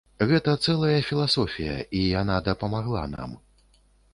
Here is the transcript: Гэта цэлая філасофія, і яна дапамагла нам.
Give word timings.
Гэта 0.29 0.53
цэлая 0.67 1.01
філасофія, 1.09 1.75
і 1.99 2.03
яна 2.21 2.39
дапамагла 2.51 3.05
нам. 3.17 3.37